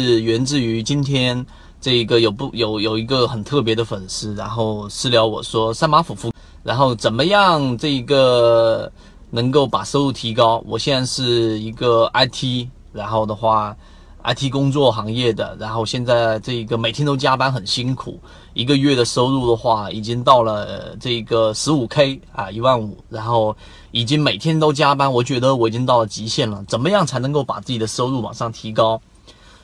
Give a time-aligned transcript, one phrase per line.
[0.00, 1.44] 是源自于今天
[1.80, 8.90] 这一个有不有有一个很特别的粉丝，然后私聊我说三马夫妇，然后怎么样这一个
[9.30, 10.62] 能够把收入提高？
[10.66, 13.76] 我现在是一个 IT，然后的话。
[14.22, 18.20] IT 工作行业的，然后现在这个每天都加班很辛苦，
[18.52, 23.56] 一个月的收入的话已经到了这个十五 K 啊一万五，然后
[23.92, 26.62] 已经每天都加班，我觉得我已经到了极限了。
[26.68, 29.00] 怎么样才能够把自己的收入往上提高？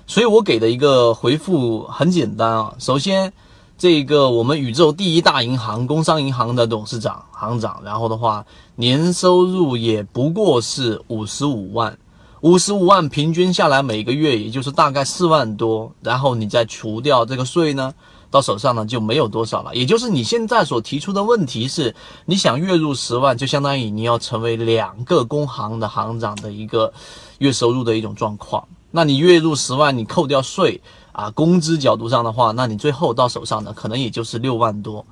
[0.06, 3.32] 所以我给的一个回复很简单啊，首先
[3.76, 11.98] 这个我们宇宙第一大银行工商银行的董事长行长，然后的话年收入也不过是五十五万。
[12.42, 17.92] 五十五万平均下来，每个月也就是大概四万多，然后你再除掉这个税呢，
[18.30, 19.74] 到手上呢就没有多少了。
[19.74, 21.94] 也就是你现在所提出的问题是，
[22.26, 26.92] 你想月入十万，就相当于你要成为两个工行的行长的一个
[27.38, 28.62] 月收入的一种状况。
[28.96, 30.80] 那你月入十万，你扣掉税
[31.12, 35.04] 啊，工资角度上的话，那你最后到手上呢，可能也就是六万多。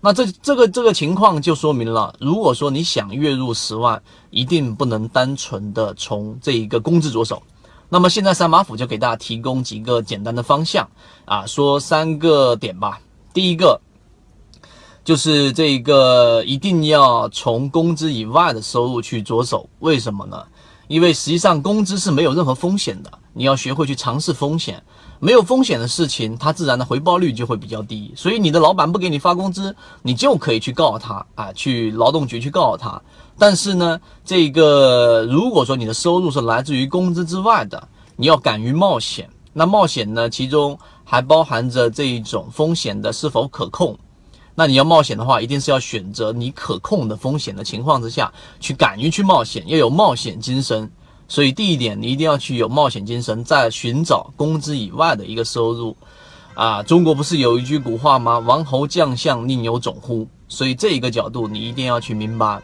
[0.00, 7.40] 那这这个这个情况就说明了，如果说你想月入十万，一定不能单纯的从这一个工资着手。
[7.88, 10.88] 那么现在三马府就给大家提供几个简单的方向
[11.24, 13.00] 啊，说三个点吧。
[13.32, 13.80] 第一个
[15.04, 20.44] 就是这个一定要从工资以外的收入去着手，为什么呢？
[20.88, 24.82] 因为实际上工资是没有任何风险的，你要学会去尝试风险。
[25.20, 28.12] 没有风险的事情，它自然的回报率就会比较低。
[28.16, 33.02] 所以你的老板不给你发工资，你就可以去告他啊，去劳动局去告他。
[33.36, 39.28] 但是呢，这个如果说你的收入是来自于工资之外的，你要敢于冒险。
[39.52, 43.98] 那冒险呢，其中还包含着这一种风险的是否可控。
[44.58, 50.90] 那你要冒险的话，一定是要选择你可控的风险的情况之下去，敢于去冒险，要有冒险精神。
[51.28, 55.96] 所以第一点，你一定要去有冒险精神，在寻找工资以外的一个收入。
[56.54, 58.40] 啊，中国不是有一句古话吗？
[58.40, 60.26] 王侯将相宁有种乎？
[60.48, 62.60] 所以这一个角度你一定要去明白。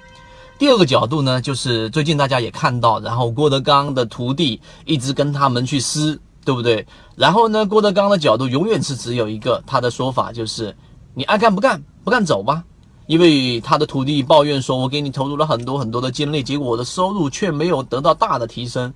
[0.58, 6.85] 第二个角度呢，就是最近大家也看到，然后郭德纲的徒弟一直跟他们去撕，对不对？
[7.14, 10.74] 然后呢，郭德纲的角度永远是只有一个，他的说法就是。
[11.14, 12.64] 你爱干不干，不干走吧。
[13.07, 18.92] 因为他的徒弟抱怨说：“我给你投入了很多很多的精力，结果我的收入却没有得到大的提升。”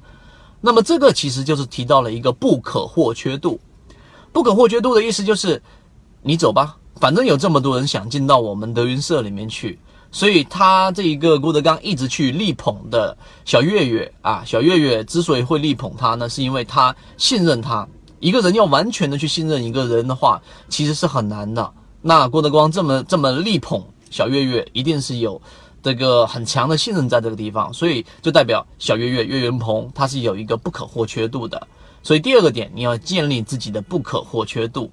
[0.60, 3.60] 那么这个其实就是提到了一个不可或缺度。
[4.32, 5.62] 不可或缺度的意思就是，
[6.22, 9.78] 你走吧，反正有这么多人想进到我们德云社里面去。
[10.10, 17.86] 所以他这一个郭德纲一直去力捧的小岳岳啊，小岳岳之所以会力捧他呢，是因为他信任他。
[18.20, 21.72] 一个人要完全的去信任一个人的话，其实是很难的。
[22.00, 25.40] 那郭德纲这么这么力捧小岳岳，一定是有
[25.82, 31.66] 这个很强的信任在这个地方，所以就代表小岳岳岳云鹏他是有一个不可或缺度的。
[32.02, 34.90] 所以第二个点，你要建立自己的不可或缺度。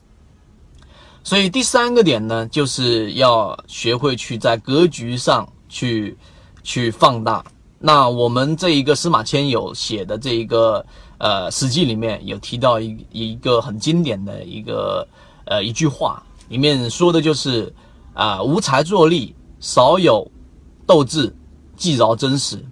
[1.23, 6.17] 所以第三个点呢，就是要学会去在格局上去
[6.63, 7.45] 去放大。
[7.79, 10.83] 那我们这一个司马迁有写的这一个
[11.19, 15.07] 呃《史记》里面有提到一一个很经典的一个
[15.45, 16.21] 呃一句话。
[16.47, 17.73] 里面说的就是
[18.13, 20.31] 啊，无才作力，少有
[20.85, 21.35] 斗志，
[21.75, 22.63] 既饶真实。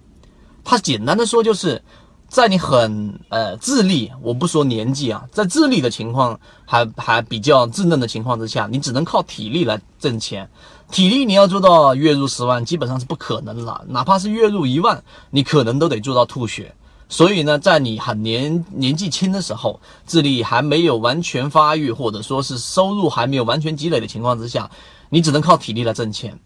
[0.62, 1.82] 他简单的说，就是
[2.28, 10.48] 在你很呃智力，我不说年纪啊，在智力的情况还还比较稚嫩的情况之下，你只能靠体力来挣钱。
[10.90, 13.84] 体力你要做到月入十万，基本上是不可能了。
[13.88, 16.74] 哪怕是月入一万，你可能都得做到吐血。
[17.08, 24.70] 所以呢，在你很年年纪轻的时候，智力还没有完全发育，或者说是收入还没有完全积累的情况之下，
[25.10, 26.38] 你只能靠体力来挣钱。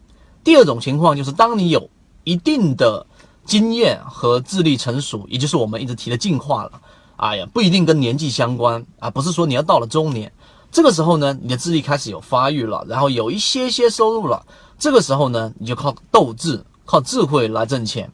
[0.42, 1.88] 第二种情况就是，当你有
[2.24, 3.06] 一定的
[3.44, 6.72] 经验和智力成熟，也就是我们一直提的进化了。
[7.16, 10.30] 哎呀，不一定跟年纪相关啊，不是说你要到了中年，
[10.70, 14.44] 这个时候呢，你的智力开始有发育了，然后有一些些收入了，
[14.78, 18.10] 这个时候呢，你就靠斗志、靠智慧来挣钱，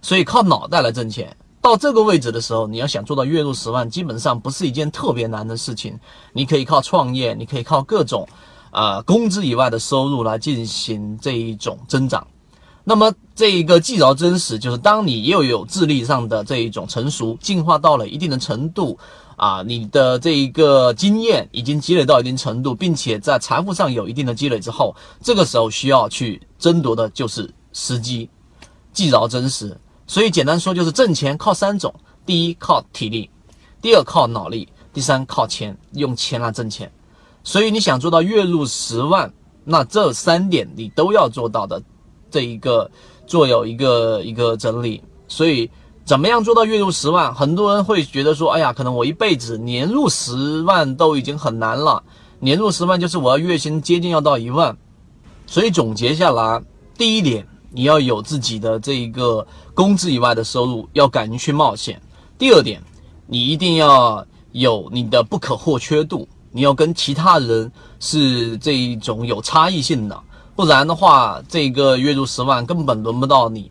[0.00, 1.36] 所以靠脑袋来挣钱。
[1.62, 5.96] 到这个位置的时候，你要想做到月入十万，基本上不是一件特别难的事情。
[6.32, 8.28] 你可以靠创业，你可以靠各种，
[8.72, 12.26] 呃，工资以外的收入来进行这一种增长。
[12.82, 18.98] 那么这一个既饶真实，就是当你又有智力上的这一种成熟，进化到了一定的程度，
[19.36, 28.28] 啊，你的这一个经验已经积累到一定程度，并且在财富上有一定的积累之后，这个时候需要去争夺的就是时机，
[28.92, 29.78] 既饶真实。
[30.06, 31.94] 所以简单说就是挣钱靠三种：
[32.26, 33.30] 第一靠体力，
[33.80, 36.90] 第二靠脑力，第三靠钱，用钱来挣钱。
[37.44, 39.32] 所以你想做到月入十万，
[39.64, 41.82] 那这三点你都要做到的。
[42.30, 42.90] 这一个
[43.26, 45.02] 做有一个一个整理。
[45.28, 45.70] 所以
[46.04, 47.34] 怎么样做到月入十万？
[47.34, 52.02] 很多人会觉得说，哎呀，可能我一辈子年入十万都已经很难了，
[52.38, 54.76] 年入十万就是我要月薪接近要到一万。
[55.46, 56.62] 所以总结下来，
[56.96, 62.00] 第一点，你要有自己的这一个工资以外的收入，要敢于去冒险。
[62.38, 62.82] 第二点，
[63.26, 70.22] 你一定要有你的不可或缺度，你要跟其他人是这一种有差异性的，
[70.54, 73.70] 不然的话，这个月入十万根本轮不到你。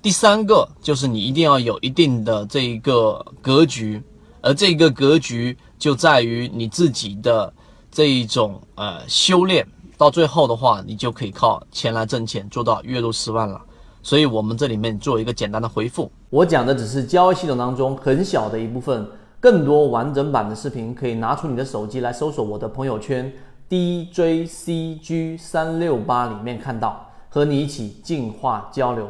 [0.00, 4.02] 第三个就是你一定要有一定的这一个格局，
[4.40, 7.52] 而这个格局就在于你自己的
[7.90, 9.66] 这一种呃修炼，
[10.04, 13.58] 到最后的话，你就可以靠钱来挣钱，做到月入十万了。
[14.02, 19.08] 所以我们这里面做一个简单的回复，我讲的只是交易系统当中很小的一部分，
[19.40, 23.32] 更多完整版的视频可以拿出你的手机来搜索我的朋友圈
[23.70, 29.08] DJCG 三六八里面看到，和你一起进化交流。